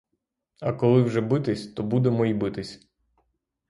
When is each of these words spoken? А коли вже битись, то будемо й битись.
А 0.61 0.73
коли 0.73 1.01
вже 1.03 1.21
битись, 1.21 1.73
то 1.73 1.83
будемо 1.83 2.25
й 2.25 2.33
битись. 2.33 2.89